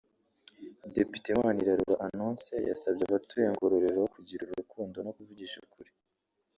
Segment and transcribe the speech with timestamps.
[0.95, 5.91] Depite Manirarora Annoncée yasabye abatuye Ngororero kugira urukundo no kuvugisha ukuri